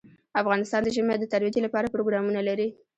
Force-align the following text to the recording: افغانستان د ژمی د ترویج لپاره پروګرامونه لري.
افغانستان 0.41 0.81
د 0.83 0.87
ژمی 0.95 1.15
د 1.19 1.25
ترویج 1.33 1.55
لپاره 1.65 1.91
پروګرامونه 1.93 2.39
لري. 2.49 2.67